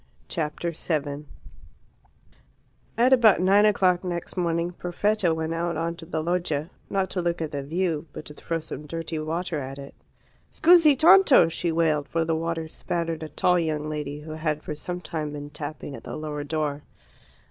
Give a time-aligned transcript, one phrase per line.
[0.27, 1.27] Chapter 7
[2.97, 7.21] At about nine o'clock next morning Perfetta went out on to the loggia, not to
[7.21, 9.93] look at the view, but to throw some dirty water at it.
[10.49, 14.73] "Scusi tanto!" she wailed, for the water spattered a tall young lady who had for
[14.73, 16.81] some time been tapping at the lower door.